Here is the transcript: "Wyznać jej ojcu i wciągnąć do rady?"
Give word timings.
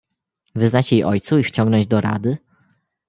"Wyznać 0.55 0.91
jej 0.91 1.03
ojcu 1.03 1.39
i 1.39 1.43
wciągnąć 1.43 1.87
do 1.87 2.01
rady?" 2.01 2.37